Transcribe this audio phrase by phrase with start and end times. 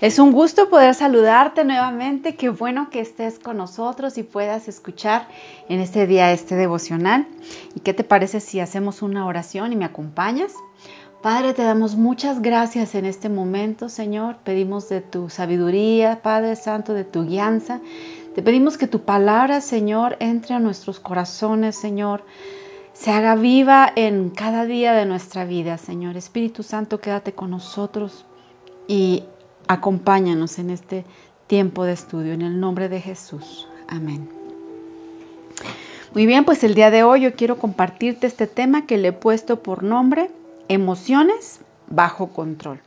[0.00, 2.34] Es un gusto poder saludarte nuevamente.
[2.34, 5.28] Qué bueno que estés con nosotros y puedas escuchar
[5.68, 7.26] en este día este devocional.
[7.74, 10.54] ¿Y qué te parece si hacemos una oración y me acompañas?
[11.20, 14.38] Padre, te damos muchas gracias en este momento, Señor.
[14.42, 17.82] Pedimos de tu sabiduría, Padre Santo, de tu guianza.
[18.34, 22.24] Te pedimos que tu palabra, Señor, entre a nuestros corazones, Señor.
[22.94, 26.16] Se haga viva en cada día de nuestra vida, Señor.
[26.16, 28.24] Espíritu Santo, quédate con nosotros
[28.88, 29.24] y
[29.70, 31.04] Acompáñanos en este
[31.46, 33.68] tiempo de estudio, en el nombre de Jesús.
[33.86, 34.28] Amén.
[36.12, 39.12] Muy bien, pues el día de hoy yo quiero compartirte este tema que le he
[39.12, 40.32] puesto por nombre
[40.66, 42.80] emociones bajo control.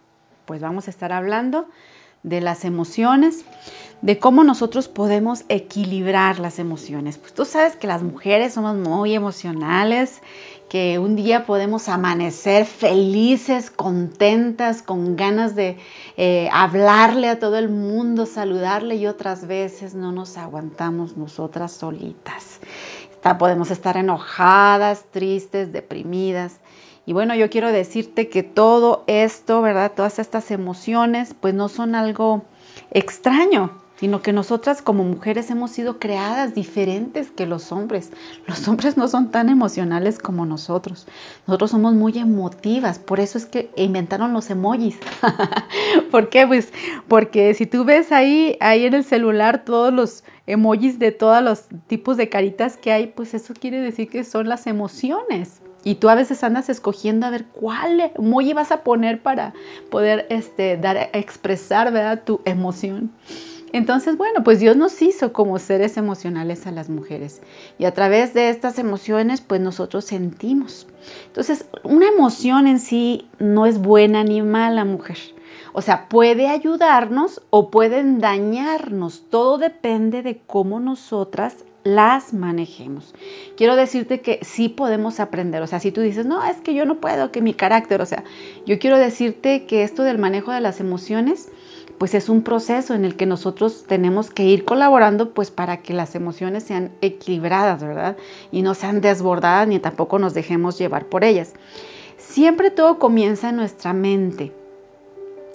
[0.44, 1.68] Pues vamos a estar hablando
[2.23, 3.45] de las emociones,
[4.02, 7.18] de cómo nosotros podemos equilibrar las emociones.
[7.18, 10.22] Pues tú sabes que las mujeres somos muy emocionales,
[10.68, 15.77] que un día podemos amanecer felices, contentas, con ganas de
[16.18, 22.60] eh, hablarle a todo el mundo, saludarle y otras veces no nos aguantamos nosotras solitas.
[23.38, 26.60] podemos estar enojadas, tristes, deprimidas.
[27.05, 29.91] Y bueno, yo quiero decirte que todo esto, ¿verdad?
[29.96, 32.43] Todas estas emociones, pues no son algo
[32.91, 38.12] extraño sino que nosotras como mujeres hemos sido creadas diferentes que los hombres.
[38.48, 41.07] Los hombres no son tan emocionales como nosotros.
[41.48, 44.98] Nosotros somos muy emotivas, por eso es que inventaron los emojis.
[46.12, 46.45] ¿Por qué?
[46.45, 46.73] Pues
[47.07, 51.67] porque si tú ves ahí, ahí en el celular todos los emojis de todos los
[51.88, 55.63] tipos de caritas que hay, pues eso quiere decir que son las emociones.
[55.84, 59.53] Y tú a veces andas escogiendo a ver cuál emoji vas a poner para
[59.89, 62.23] poder este, dar, expresar ¿verdad?
[62.23, 63.12] tu emoción.
[63.73, 67.41] Entonces, bueno, pues Dios nos hizo como seres emocionales a las mujeres
[67.79, 70.85] y a través de estas emociones, pues nosotros sentimos.
[71.25, 75.17] Entonces, una emoción en sí no es buena ni mala, mujer.
[75.73, 79.23] O sea, puede ayudarnos o pueden dañarnos.
[79.31, 83.13] Todo depende de cómo nosotras las manejemos.
[83.57, 85.61] Quiero decirte que sí podemos aprender.
[85.61, 88.05] O sea, si tú dices, no, es que yo no puedo, que mi carácter, o
[88.05, 88.23] sea,
[88.66, 91.49] yo quiero decirte que esto del manejo de las emociones,
[91.97, 95.93] pues es un proceso en el que nosotros tenemos que ir colaborando pues para que
[95.93, 98.17] las emociones sean equilibradas, ¿verdad?
[98.51, 101.53] Y no sean desbordadas ni tampoco nos dejemos llevar por ellas.
[102.17, 104.51] Siempre todo comienza en nuestra mente.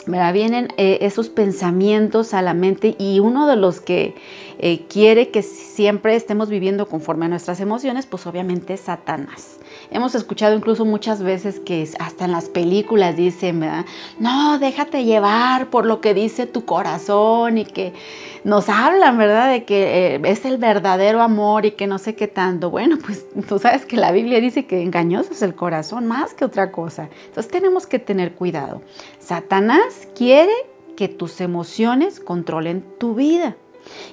[0.09, 0.33] ¿Verdad?
[0.33, 4.15] Vienen eh, esos pensamientos a la mente y uno de los que
[4.59, 9.59] eh, quiere que siempre estemos viviendo conforme a nuestras emociones, pues obviamente es Satanás.
[9.91, 13.87] Hemos escuchado incluso muchas veces que hasta en las películas dicen, ¿verdad?
[14.19, 17.94] No, déjate llevar por lo que dice tu corazón y que
[18.44, 19.50] nos hablan, ¿verdad?
[19.50, 22.71] De que eh, es el verdadero amor y que no sé qué tanto.
[22.71, 26.44] Bueno, pues tú sabes que la Biblia dice que engañoso es el corazón más que
[26.44, 27.09] otra cosa.
[27.26, 28.82] Entonces tenemos que tener cuidado.
[29.19, 30.53] Satanás quiere
[30.97, 33.56] que tus emociones controlen tu vida.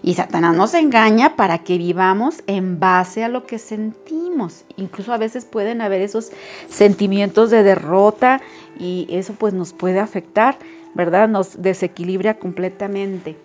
[0.01, 4.65] Y Satanás nos engaña para que vivamos en base a lo que sentimos.
[4.77, 6.31] Incluso a veces pueden haber esos
[6.69, 8.41] sentimientos de derrota
[8.79, 10.57] y eso pues nos puede afectar,
[10.93, 11.27] ¿verdad?
[11.27, 13.37] Nos desequilibra completamente.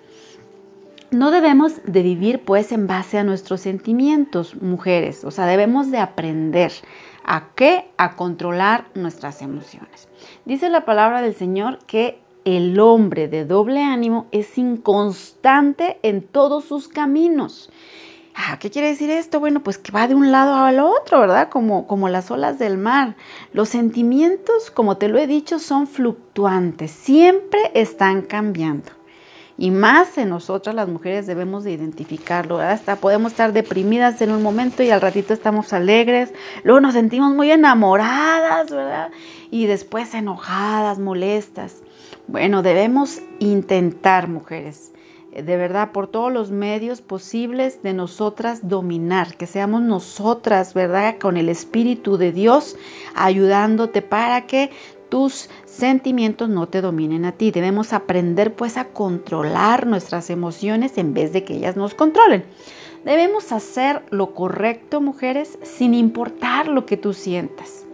[1.10, 5.24] No debemos de vivir pues en base a nuestros sentimientos, mujeres.
[5.24, 6.72] O sea, debemos de aprender
[7.24, 7.90] a qué?
[7.96, 10.08] A controlar nuestras emociones.
[10.44, 16.64] Dice la palabra del Señor que el hombre de doble ánimo es inconstante en todos
[16.64, 17.70] sus caminos.
[18.34, 19.40] Ah, ¿Qué quiere decir esto?
[19.40, 21.48] Bueno, pues que va de un lado al otro, ¿verdad?
[21.48, 23.16] Como, como las olas del mar.
[23.52, 28.92] Los sentimientos, como te lo he dicho, son fluctuantes, siempre están cambiando.
[29.58, 32.60] Y más en nosotras las mujeres debemos de identificarlo.
[32.60, 36.32] Hasta podemos estar deprimidas en un momento y al ratito estamos alegres,
[36.64, 39.10] luego nos sentimos muy enamoradas, ¿verdad?
[39.50, 41.82] Y después enojadas, molestas.
[42.30, 44.92] Bueno, debemos intentar, mujeres,
[45.32, 51.18] eh, de verdad, por todos los medios posibles de nosotras dominar, que seamos nosotras, ¿verdad?
[51.18, 52.76] Con el Espíritu de Dios
[53.16, 54.70] ayudándote para que
[55.08, 57.50] tus sentimientos no te dominen a ti.
[57.50, 62.44] Debemos aprender pues a controlar nuestras emociones en vez de que ellas nos controlen.
[63.04, 67.86] Debemos hacer lo correcto, mujeres, sin importar lo que tú sientas.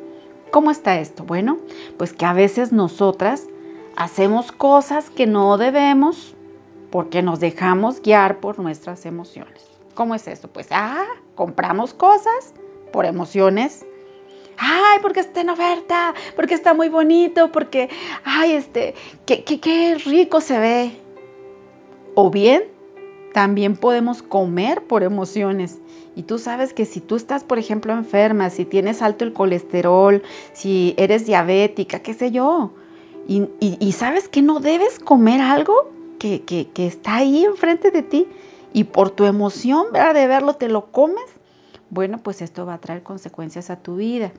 [0.50, 1.24] ¿Cómo está esto?
[1.24, 1.56] Bueno,
[1.96, 3.46] pues que a veces nosotras
[3.96, 6.34] hacemos cosas que no debemos
[6.90, 9.66] porque nos dejamos guiar por nuestras emociones.
[9.94, 10.48] ¿Cómo es esto?
[10.48, 11.04] Pues, ah,
[11.34, 12.54] compramos cosas
[12.92, 13.84] por emociones.
[14.58, 17.90] Ay, porque está en oferta, porque está muy bonito, porque,
[18.24, 18.94] ay, este,
[19.26, 21.00] qué, qué, qué rico se ve.
[22.14, 22.64] O bien,
[23.34, 25.78] también podemos comer por emociones.
[26.14, 30.22] Y tú sabes que si tú estás, por ejemplo, enferma, si tienes alto el colesterol,
[30.54, 32.72] si eres diabética, qué sé yo,
[33.28, 38.28] y, sabes que no debes comer algo que, está ahí enfrente de ti
[38.72, 41.24] y por tu emoción de verlo te lo comes,
[41.90, 44.32] bueno, pues esto va a traer consecuencias a tu vida.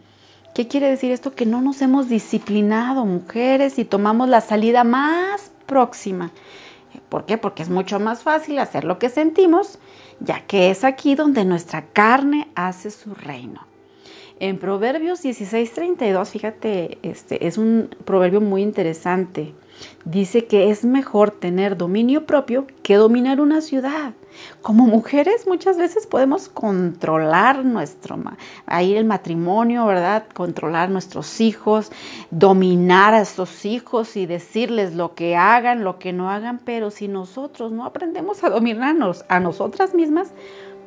[0.53, 1.33] ¿Qué quiere decir esto?
[1.33, 6.31] Que no nos hemos disciplinado, mujeres, y tomamos la salida más próxima.
[7.09, 7.37] ¿Por qué?
[7.37, 9.79] Porque es mucho más fácil hacer lo que sentimos,
[10.19, 13.67] ya que es aquí donde nuestra carne hace su reino.
[14.39, 19.55] En Proverbios 16:32, fíjate, este es un proverbio muy interesante.
[20.05, 24.13] Dice que es mejor tener dominio propio que dominar una ciudad.
[24.61, 28.19] Como mujeres muchas veces podemos controlar nuestro,
[28.67, 30.25] ahí el matrimonio, ¿verdad?
[30.33, 31.91] Controlar nuestros hijos,
[32.29, 37.07] dominar a estos hijos y decirles lo que hagan, lo que no hagan, pero si
[37.07, 40.31] nosotros no aprendemos a dominarnos a nosotras mismas,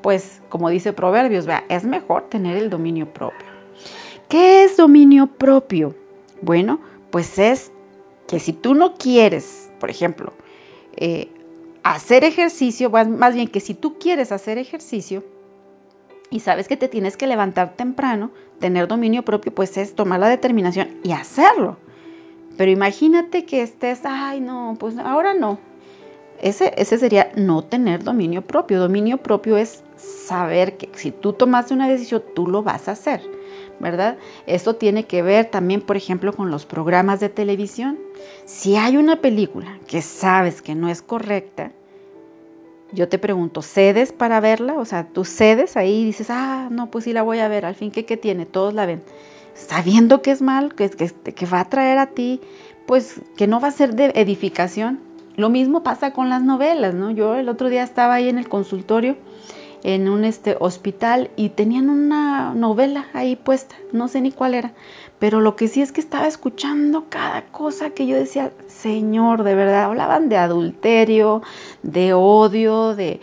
[0.02, 3.46] pues como dice Proverbios, vea, es mejor tener el dominio propio.
[4.28, 5.94] ¿Qué es dominio propio?
[6.42, 6.80] Bueno,
[7.10, 7.72] pues es
[8.28, 10.32] que si tú no quieres, por ejemplo,
[10.96, 11.28] eh,
[11.82, 15.24] hacer ejercicio, más bien que si tú quieres hacer ejercicio
[16.30, 18.30] y sabes que te tienes que levantar temprano,
[18.60, 21.76] tener dominio propio, pues es tomar la determinación y hacerlo.
[22.56, 25.58] Pero imagínate que estés, ay no, pues ahora no.
[26.40, 28.80] Ese, ese sería no tener dominio propio.
[28.80, 33.20] Dominio propio es saber que si tú tomaste una decisión, tú lo vas a hacer.
[33.80, 34.18] ¿verdad?
[34.46, 37.98] Esto tiene que ver también, por ejemplo, con los programas de televisión.
[38.44, 41.72] Si hay una película que sabes que no es correcta,
[42.92, 44.74] yo te pregunto, ¿cedes para verla?
[44.74, 47.64] O sea, tú cedes ahí y dices, ah, no, pues sí la voy a ver,
[47.64, 48.46] al fin, ¿qué, qué tiene?
[48.46, 49.02] Todos la ven.
[49.54, 52.40] Sabiendo que es mal, que, que, que va a traer a ti,
[52.86, 55.00] pues que no va a ser de edificación.
[55.40, 57.10] Lo mismo pasa con las novelas, ¿no?
[57.10, 59.16] Yo el otro día estaba ahí en el consultorio
[59.82, 64.74] en un este, hospital y tenían una novela ahí puesta, no sé ni cuál era,
[65.18, 69.54] pero lo que sí es que estaba escuchando cada cosa que yo decía, Señor, de
[69.54, 71.40] verdad, hablaban de adulterio,
[71.82, 73.20] de odio, de,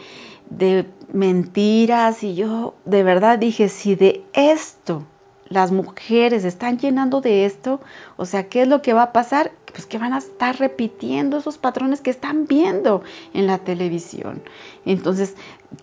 [0.49, 5.03] de mentiras y yo de verdad dije, si de esto
[5.49, 7.79] las mujeres están llenando de esto,
[8.17, 9.51] o sea, ¿qué es lo que va a pasar?
[9.71, 13.03] Pues que van a estar repitiendo esos patrones que están viendo
[13.33, 14.41] en la televisión.
[14.85, 15.35] Entonces,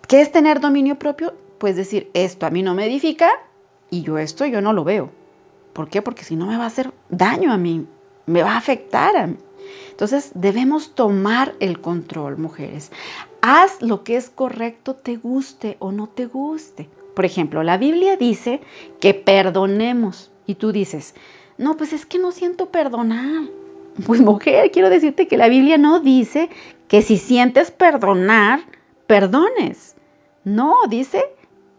[0.09, 1.35] ¿qué es tener dominio propio?
[1.59, 3.31] Pues decir, esto a mí no me edifica
[3.91, 5.11] y yo esto yo no lo veo.
[5.73, 6.03] ¿Por qué?
[6.03, 7.87] Porque si no me va a hacer daño a mí,
[8.27, 9.37] me va a afectar a mí.
[9.91, 12.91] Entonces debemos tomar el control, mujeres.
[13.41, 16.89] Haz lo que es correcto, te guste o no te guste.
[17.15, 18.61] Por ejemplo, la Biblia dice
[19.01, 21.15] que perdonemos y tú dices,
[21.59, 23.45] no, pues es que no siento perdonar.
[24.07, 26.51] Pues mujer, quiero decirte que la Biblia no dice
[26.89, 28.59] que si sientes perdonar,
[29.07, 29.95] perdones.
[30.43, 31.23] No, dice,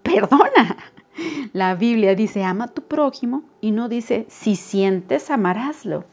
[0.02, 0.78] perdona.
[1.54, 6.06] La Biblia dice, ama a tu prójimo y no dice, si sientes, amaráslo.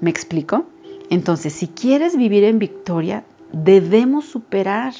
[0.00, 0.66] ¿Me explico?
[1.10, 4.94] Entonces, si quieres vivir en victoria, debemos superar,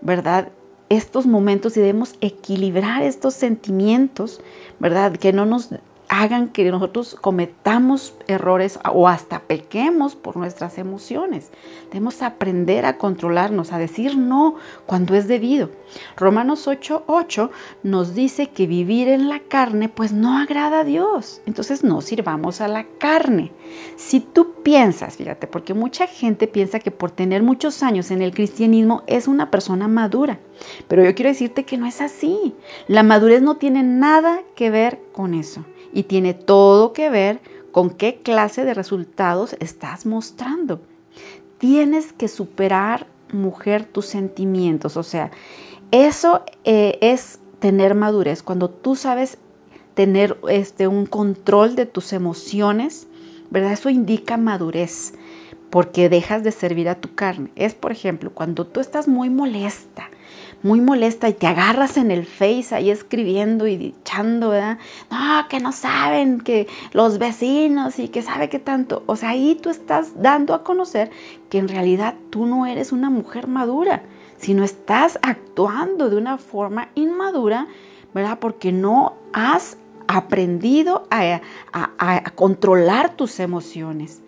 [0.00, 0.48] ¿verdad?
[0.92, 4.40] Estos momentos y debemos equilibrar estos sentimientos,
[4.78, 5.16] ¿verdad?
[5.16, 5.70] Que no nos
[6.12, 11.50] hagan que nosotros cometamos errores o hasta pequemos por nuestras emociones.
[11.86, 15.70] Debemos aprender a controlarnos, a decir no cuando es debido.
[16.18, 17.50] Romanos 8:8
[17.82, 21.40] nos dice que vivir en la carne pues no agrada a Dios.
[21.46, 23.50] Entonces no sirvamos a la carne.
[23.96, 28.34] Si tú piensas, fíjate, porque mucha gente piensa que por tener muchos años en el
[28.34, 30.40] cristianismo es una persona madura.
[30.88, 32.54] Pero yo quiero decirte que no es así.
[32.86, 37.90] La madurez no tiene nada que ver con eso y tiene todo que ver con
[37.90, 40.80] qué clase de resultados estás mostrando.
[41.58, 44.96] Tienes que superar, mujer, tus sentimientos.
[44.96, 45.30] O sea,
[45.90, 48.42] eso eh, es tener madurez.
[48.42, 49.38] Cuando tú sabes
[49.94, 53.06] tener este, un control de tus emociones,
[53.50, 53.72] ¿verdad?
[53.72, 55.14] Eso indica madurez,
[55.72, 57.50] porque dejas de servir a tu carne.
[57.56, 60.10] Es, por ejemplo, cuando tú estás muy molesta,
[60.62, 64.76] muy molesta y te agarras en el face ahí escribiendo y echando, ¿verdad?
[65.10, 69.02] No, que no saben, que los vecinos y que sabe que tanto.
[69.06, 71.10] O sea, ahí tú estás dando a conocer
[71.48, 74.02] que en realidad tú no eres una mujer madura,
[74.36, 77.66] sino estás actuando de una forma inmadura,
[78.12, 78.38] ¿verdad?
[78.40, 81.40] Porque no has aprendido a,
[81.72, 84.21] a controlar tus emociones.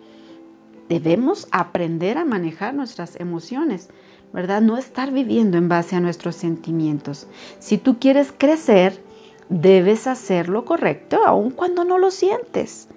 [0.89, 3.89] Debemos aprender a manejar nuestras emociones.
[4.35, 4.61] ¿verdad?
[4.61, 7.25] No estar viviendo en base a nuestros sentimientos.
[7.59, 9.01] Si tú quieres crecer,
[9.47, 12.89] debes hacer lo correcto aun cuando no lo sientes.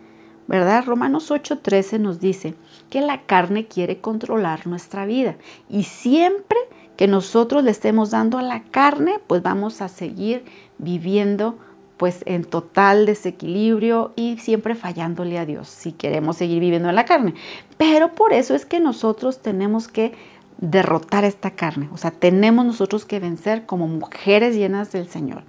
[0.49, 0.85] ¿Verdad?
[0.85, 2.55] Romanos 8:13 nos dice
[2.91, 5.37] que la carne quiere controlar nuestra vida
[5.69, 6.59] y siempre
[6.97, 10.45] que nosotros le estemos dando a la carne, pues vamos a seguir
[10.79, 11.57] viviendo
[11.99, 17.05] pues en total desequilibrio y siempre fallándole a Dios si queremos seguir viviendo en la
[17.05, 17.35] carne.
[17.77, 20.15] Pero por eso es que nosotros tenemos que
[20.59, 21.89] derrotar esta carne.
[21.93, 25.45] O sea, tenemos nosotros que vencer como mujeres llenas del Señor.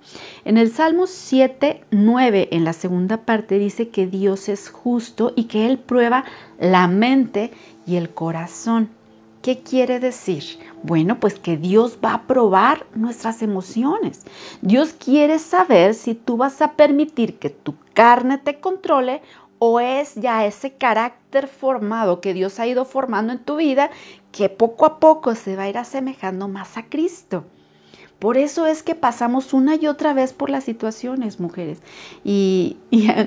[0.46, 5.46] En el Salmo 7, 9, en la segunda parte, dice que Dios es justo y
[5.46, 6.25] que Él prueba
[6.60, 7.51] la mente
[7.88, 8.89] y el corazón.
[9.41, 10.43] ¿Qué quiere decir?
[10.84, 14.25] Bueno, pues que Dios va a probar nuestras emociones.
[14.62, 19.22] Dios quiere saber si tú vas a permitir que tu carne te controle
[19.58, 23.91] o es ya ese carácter formado que Dios ha ido formando en tu vida
[24.31, 27.46] que poco a poco se va a ir asemejando más a Cristo.
[28.20, 31.82] Por eso es que pasamos una y otra vez por las situaciones, mujeres.
[32.24, 32.78] Y,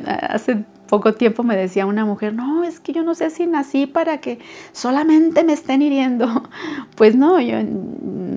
[0.07, 3.87] hace poco tiempo me decía una mujer, no, es que yo no sé si nací
[3.87, 4.39] para que
[4.73, 6.27] solamente me estén hiriendo.
[6.97, 7.57] Pues no, yo,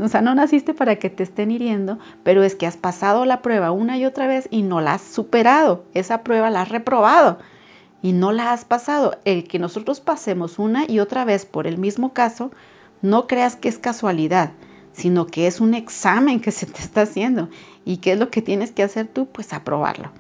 [0.01, 3.41] o sea, no naciste para que te estén hiriendo, pero es que has pasado la
[3.41, 5.83] prueba una y otra vez y no la has superado.
[5.93, 7.37] Esa prueba la has reprobado
[8.05, 11.79] y no la has pasado, el que nosotros pasemos una y otra vez por el
[11.79, 12.51] mismo caso,
[13.01, 14.51] no creas que es casualidad,
[14.95, 17.49] sino que es un examen que se te está haciendo.
[17.83, 19.27] ¿Y qué es lo que tienes que hacer tú?
[19.27, 20.11] Pues aprobarlo.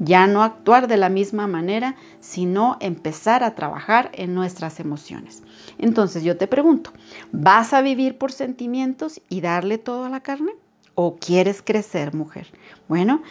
[0.00, 5.44] Ya no actuar de la misma manera, sino empezar a trabajar en nuestras emociones.
[5.78, 6.90] Entonces yo te pregunto,
[7.30, 10.52] ¿vas a vivir por sentimientos y darle todo a la carne?
[10.96, 12.48] ¿O quieres crecer, mujer?
[12.88, 13.22] Bueno,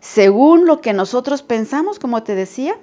[0.00, 2.78] según lo que nosotros pensamos, como te decía,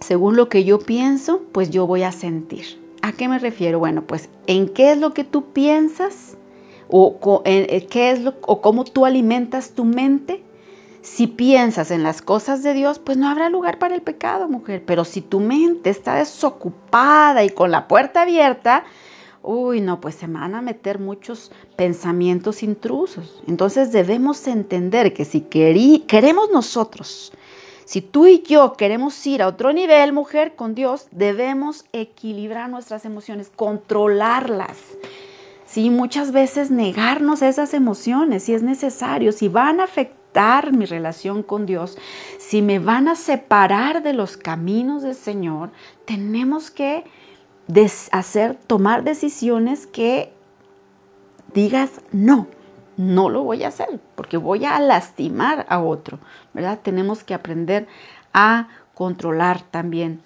[0.00, 2.81] según lo que yo pienso, pues yo voy a sentir.
[3.02, 3.80] ¿A qué me refiero?
[3.80, 6.36] Bueno, pues en qué es lo que tú piensas
[6.88, 10.42] o, eh, qué es lo, o cómo tú alimentas tu mente.
[11.00, 14.84] Si piensas en las cosas de Dios, pues no habrá lugar para el pecado, mujer.
[14.86, 18.84] Pero si tu mente está desocupada y con la puerta abierta,
[19.42, 23.42] uy, no, pues se van a meter muchos pensamientos intrusos.
[23.48, 27.32] Entonces debemos entender que si queremos nosotros
[27.84, 33.04] si tú y yo queremos ir a otro nivel, mujer, con Dios, debemos equilibrar nuestras
[33.04, 34.78] emociones, controlarlas.
[35.66, 41.42] Sí, muchas veces negarnos esas emociones si es necesario, si van a afectar mi relación
[41.42, 41.96] con Dios,
[42.38, 45.70] si me van a separar de los caminos del Señor,
[46.04, 47.04] tenemos que
[48.10, 50.32] hacer, tomar decisiones que
[51.54, 52.46] digas no
[52.96, 56.18] no lo voy a hacer porque voy a lastimar a otro,
[56.52, 56.80] ¿verdad?
[56.82, 57.86] Tenemos que aprender
[58.32, 60.22] a controlar también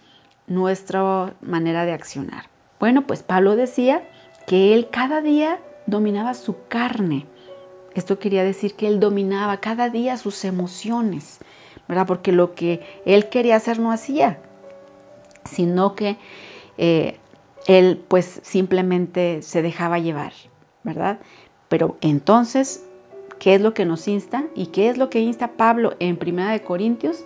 [0.46, 2.44] nuestra manera de accionar.
[2.78, 4.02] Bueno, pues Pablo decía
[4.46, 7.26] que él cada día dominaba su carne.
[7.94, 11.38] Esto quería decir que él dominaba cada día sus emociones,
[11.88, 12.06] ¿verdad?
[12.06, 14.38] Porque lo que él quería hacer no hacía,
[15.44, 16.18] sino que
[16.76, 17.18] eh,
[17.66, 20.32] él pues simplemente se dejaba llevar,
[20.82, 21.18] ¿verdad?
[21.68, 22.84] Pero entonces,
[23.38, 24.44] ¿qué es lo que nos insta?
[24.54, 27.24] ¿Y qué es lo que insta Pablo en Primera de Corintios?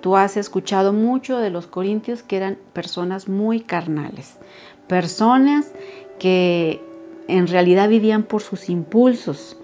[0.00, 4.38] Tú has escuchado mucho de los corintios que eran personas muy carnales,
[4.86, 5.70] personas
[6.18, 6.80] que
[7.28, 9.58] en realidad vivían por sus impulsos.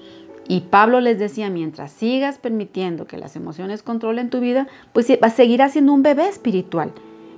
[0.48, 5.32] Y Pablo les decía, mientras sigas permitiendo que las emociones controlen tu vida, pues vas
[5.32, 6.92] a seguir siendo un bebé espiritual.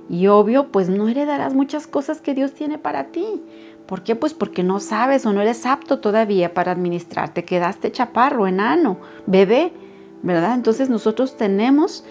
[0.09, 3.41] Y obvio, pues no heredarás muchas cosas que Dios tiene para ti.
[3.89, 4.15] ¿Por qué?
[4.15, 7.33] Pues porque no sabes o no eres apto todavía para administrar.
[7.33, 9.73] Te quedaste chaparro, enano, bebé,
[10.21, 10.53] ¿verdad?
[10.53, 12.03] Entonces nosotros tenemos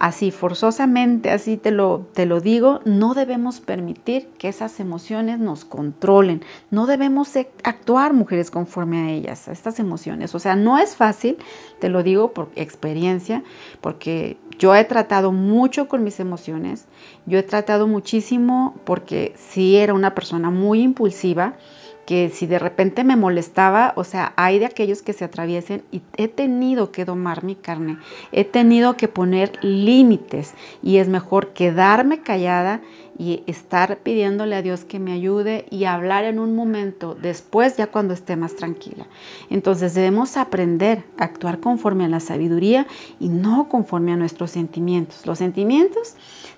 [0.00, 5.66] así forzosamente, así te lo, te lo digo, no debemos permitir que esas emociones nos
[5.66, 6.42] controlen.
[6.70, 10.34] No debemos e, actuar mujeres conforme a ellas, a estas emociones.
[10.34, 11.36] O sea, no es fácil,
[11.80, 13.44] te lo digo por experiencia,
[13.82, 16.86] porque yo he tratado mucho con mis emociones,
[17.26, 21.54] yo he tratado muchísimo porque sí era una persona muy impulsiva,
[22.06, 26.02] que si de repente me molestaba, o sea, hay de aquellos que se atraviesen y
[26.16, 27.98] he tenido que domar mi carne,
[28.30, 32.80] he tenido que poner límites y es mejor quedarme callada
[33.18, 37.86] y estar pidiéndole a Dios que me ayude y hablar en un momento después ya
[37.86, 39.06] cuando esté más tranquila.
[39.50, 42.86] Entonces debemos aprender a actuar conforme a la sabiduría
[43.18, 45.26] y no conforme a nuestros sentimientos.
[45.26, 46.14] Los sentimientos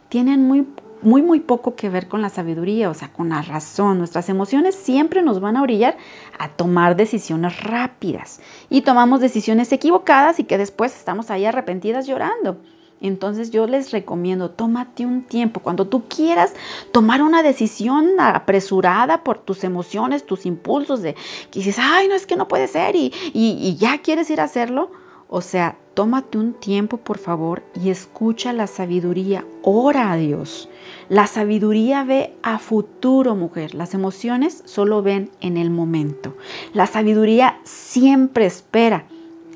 [0.09, 0.67] tienen muy
[1.01, 3.99] muy, muy poco que ver con la sabiduría, o sea, con la razón.
[3.99, 5.97] Nuestras emociones siempre nos van a orillar
[6.39, 12.59] a tomar decisiones rápidas y tomamos decisiones equivocadas y que después estamos ahí arrepentidas llorando.
[13.01, 15.61] Entonces yo les recomiendo, tómate un tiempo.
[15.61, 16.53] Cuando tú quieras
[16.93, 21.15] tomar una decisión apresurada por tus emociones, tus impulsos de
[21.51, 24.91] que dices, ay, no es que no puede ser y, ya quieres ir a hacerlo.
[25.31, 29.45] O sea, tómate un tiempo, por favor, y escucha la sabiduría.
[29.63, 30.71] Ora a Dios.
[31.11, 33.75] La sabiduría ve a futuro, mujer.
[33.75, 36.35] Las emociones solo ven en el momento.
[36.73, 39.05] La sabiduría siempre espera.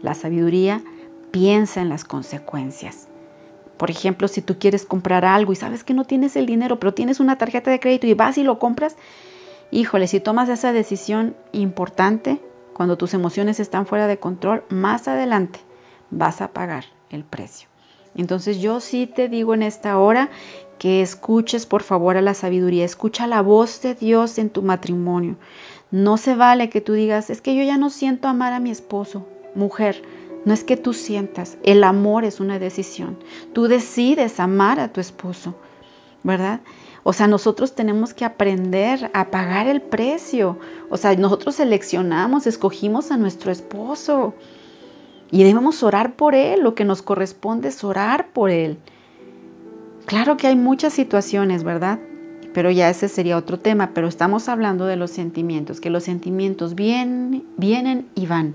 [0.03, 0.83] La sabiduría
[1.31, 3.09] piensa en las consecuencias.
[3.83, 6.95] Por ejemplo, si tú quieres comprar algo y sabes que no tienes el dinero, pero
[6.95, 8.95] tienes una tarjeta de crédito y vas y lo compras,
[9.73, 12.41] híjole, si tomas esa decisión importante,
[12.75, 15.59] cuando tus emociones están fuera de control, más adelante
[16.13, 17.67] vas a pagar el precio.
[18.15, 20.31] Entonces yo sí te digo en esta hora
[20.79, 25.35] que escuches por favor a la sabiduría, escucha la voz de Dios en tu matrimonio.
[25.91, 28.71] No se vale que tú digas, es que yo ya no siento amar a mi
[28.71, 29.27] esposo.
[29.57, 30.03] Mujer,
[30.45, 33.19] no es que tú sientas, el amor es una decisión.
[33.53, 35.55] Tú decides amar a tu esposo,
[36.25, 36.61] ¿verdad?
[37.05, 40.59] O sea, nosotros tenemos que aprender a pagar el precio.
[40.89, 44.35] O sea, nosotros seleccionamos, escogimos a nuestro esposo.
[45.31, 46.61] Y debemos orar por él.
[46.61, 48.79] Lo que nos corresponde es orar por él.
[50.07, 51.99] Claro que hay muchas situaciones, ¿verdad?
[52.53, 53.91] Pero ya ese sería otro tema.
[53.95, 58.55] Pero estamos hablando de los sentimientos, que los sentimientos vienen, vienen y van.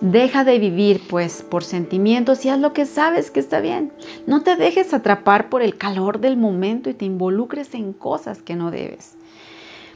[0.00, 3.92] Deja de vivir pues por sentimientos y haz lo que sabes que está bien.
[4.26, 8.54] No te dejes atrapar por el calor del momento y te involucres en cosas que
[8.54, 9.16] no debes.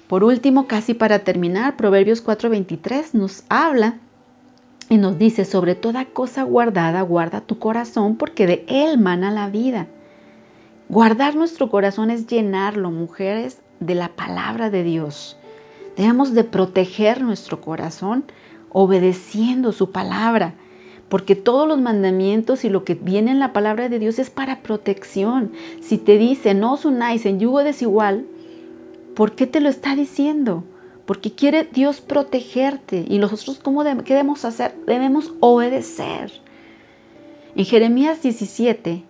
[0.09, 3.99] Por último, casi para terminar, Proverbios 4:23 nos habla
[4.89, 9.49] y nos dice, sobre toda cosa guardada, guarda tu corazón porque de él mana la
[9.49, 9.87] vida.
[10.89, 15.39] Guardar nuestro corazón es llenarlo, mujeres, de la palabra de Dios.
[15.97, 18.25] Debemos de proteger nuestro corazón
[18.73, 20.55] obedeciendo su palabra,
[21.09, 24.63] porque todos los mandamientos y lo que viene en la palabra de Dios es para
[24.63, 25.53] protección.
[25.83, 28.25] Si te dice, no os unáis en yugo desigual,
[29.15, 30.65] ¿por qué te lo está diciendo?
[31.05, 33.05] Porque quiere Dios protegerte.
[33.07, 34.75] Y nosotros, ¿cómo qué debemos hacer?
[34.87, 36.33] Debemos obedecer.
[37.55, 39.05] En Jeremías 17,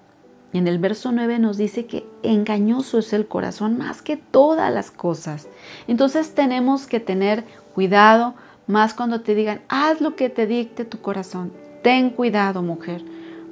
[0.53, 4.91] en el verso 9 nos dice que engañoso es el corazón más que todas las
[4.91, 5.47] cosas.
[5.87, 8.35] Entonces tenemos que tener cuidado
[8.73, 11.53] más cuando te digan, haz lo que te dicte tu corazón.
[11.83, 13.05] Ten cuidado, mujer,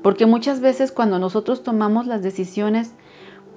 [0.03, 2.93] porque muchas veces cuando nosotros tomamos las decisiones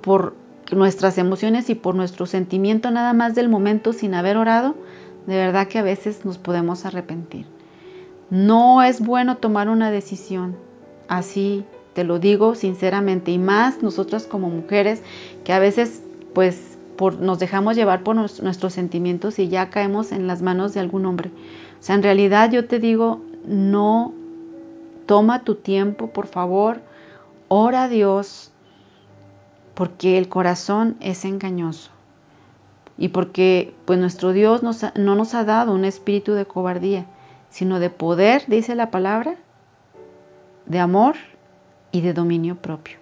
[0.01, 0.36] por
[0.72, 4.75] nuestras emociones y por nuestro sentimiento nada más del momento sin haber orado,
[5.25, 7.45] de verdad que a veces nos podemos arrepentir.
[8.30, 10.58] No es bueno tomar una decisión
[11.08, 15.02] así, te lo digo sinceramente, y más nosotras como mujeres
[15.45, 16.02] que a veces
[16.34, 16.72] pues
[17.19, 21.32] nos dejamos llevar por nuestros sentimientos y ya caemos en las manos de algún hombre.
[21.79, 24.13] O sea, en realidad yo te digo, no
[25.06, 26.82] toma tu tiempo, por favor,
[27.47, 28.51] ora a Dios,
[29.73, 31.91] porque el corazón es engañoso.
[32.97, 37.06] Y porque pues nuestro Dios no nos ha dado un espíritu de cobardía,
[37.49, 39.36] sino de poder, dice la palabra,
[40.65, 41.15] de amor
[41.91, 42.97] y de dominio propio.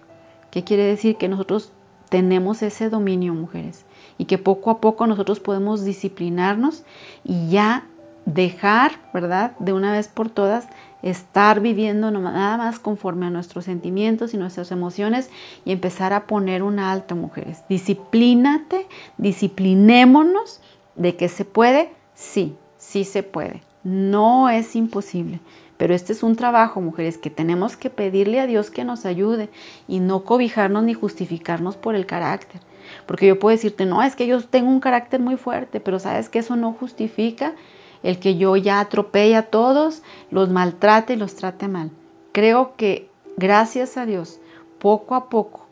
[0.50, 1.16] ¿Qué quiere decir?
[1.16, 1.72] Que nosotros
[2.12, 3.86] tenemos ese dominio, mujeres,
[4.18, 6.84] y que poco a poco nosotros podemos disciplinarnos
[7.24, 7.86] y ya
[8.26, 9.56] dejar, ¿verdad?
[9.60, 10.68] De una vez por todas,
[11.00, 15.30] estar viviendo nada más conforme a nuestros sentimientos y nuestras emociones
[15.64, 17.62] y empezar a poner un alto, mujeres.
[17.70, 20.60] Disciplínate, disciplinémonos
[20.96, 23.62] de que se puede, sí, sí se puede.
[23.84, 25.40] No es imposible.
[25.82, 29.48] Pero este es un trabajo, mujeres, que tenemos que pedirle a Dios que nos ayude
[29.88, 32.60] y no cobijarnos ni justificarnos por el carácter.
[33.04, 36.28] Porque yo puedo decirte, no, es que yo tengo un carácter muy fuerte, pero sabes
[36.28, 37.56] que eso no justifica
[38.04, 41.90] el que yo ya atropelle a todos, los maltrate y los trate mal.
[42.30, 44.38] Creo que, gracias a Dios,
[44.78, 45.66] poco a poco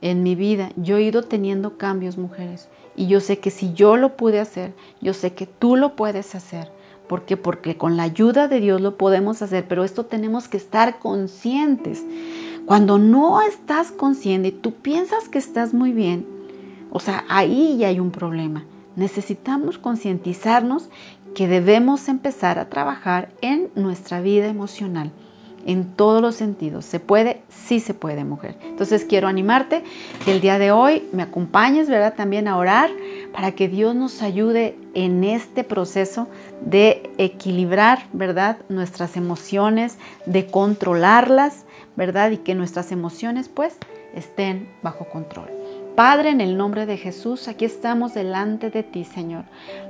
[0.00, 2.68] en mi vida yo he ido teniendo cambios, mujeres.
[2.96, 6.34] Y yo sé que si yo lo pude hacer, yo sé que tú lo puedes
[6.34, 6.68] hacer.
[7.12, 7.36] ¿Por qué?
[7.36, 12.02] Porque con la ayuda de Dios lo podemos hacer, pero esto tenemos que estar conscientes.
[12.64, 16.26] Cuando no estás consciente y tú piensas que estás muy bien,
[16.90, 18.64] o sea, ahí ya hay un problema.
[18.96, 20.88] Necesitamos concientizarnos
[21.34, 25.12] que debemos empezar a trabajar en nuestra vida emocional
[25.66, 26.84] en todos los sentidos.
[26.84, 27.42] ¿Se puede?
[27.48, 28.56] Sí se puede, mujer.
[28.62, 29.84] Entonces quiero animarte
[30.24, 32.14] que el día de hoy me acompañes, ¿verdad?
[32.16, 32.90] También a orar
[33.32, 36.28] para que Dios nos ayude en este proceso
[36.60, 38.58] de equilibrar, ¿verdad?
[38.68, 41.64] Nuestras emociones, de controlarlas,
[41.96, 42.30] ¿verdad?
[42.30, 43.76] Y que nuestras emociones pues
[44.14, 45.48] estén bajo control.
[45.94, 49.44] Padre, en el nombre de Jesús, aquí estamos delante de ti, Señor.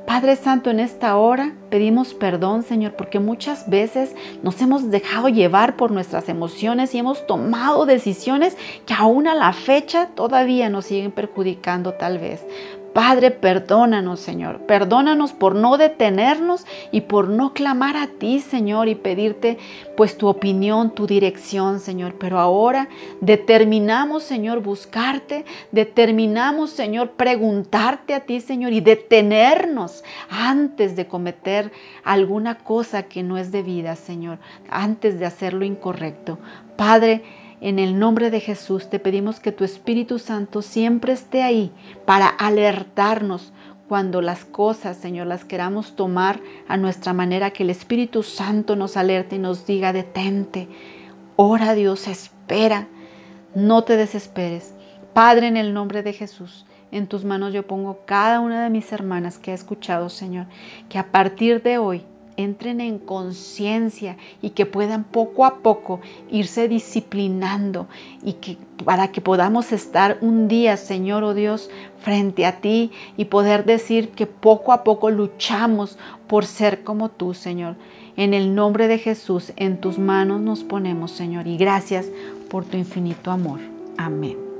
[0.04, 5.76] Padre Santo, en esta hora pedimos perdón, Señor, porque muchas veces nos hemos dejado llevar
[5.76, 11.12] por nuestras emociones y hemos tomado decisiones que aún a la fecha todavía nos siguen
[11.12, 12.44] perjudicando tal vez.
[12.92, 14.60] Padre, perdónanos, Señor.
[14.66, 19.56] Perdónanos por no detenernos y por no clamar a ti, Señor, y pedirte
[19.96, 22.16] pues tu opinión, tu dirección, Señor.
[22.18, 22.88] Pero ahora
[23.22, 25.46] determinamos, Señor, buscarte.
[25.70, 31.72] Determinamos, Señor, preguntarte a ti, Señor, y detenernos antes de cometer
[32.04, 34.38] alguna cosa que no es debida, Señor.
[34.68, 36.38] Antes de hacer lo incorrecto.
[36.76, 37.22] Padre,
[37.62, 41.70] en el nombre de Jesús te pedimos que tu Espíritu Santo siempre esté ahí
[42.04, 43.52] para alertarnos
[43.88, 48.96] cuando las cosas, Señor, las queramos tomar a nuestra manera, que el Espíritu Santo nos
[48.96, 50.68] alerte y nos diga, detente,
[51.36, 52.88] ora Dios, espera,
[53.54, 54.74] no te desesperes.
[55.12, 58.90] Padre, en el nombre de Jesús, en tus manos yo pongo cada una de mis
[58.90, 60.46] hermanas que ha escuchado, Señor,
[60.88, 62.04] que a partir de hoy
[62.36, 67.86] entren en conciencia y que puedan poco a poco irse disciplinando
[68.22, 72.90] y que para que podamos estar un día, Señor o oh Dios, frente a ti
[73.16, 77.76] y poder decir que poco a poco luchamos por ser como tú, Señor.
[78.16, 82.06] En el nombre de Jesús, en tus manos nos ponemos, Señor, y gracias
[82.50, 83.60] por tu infinito amor.
[83.96, 84.51] Amén.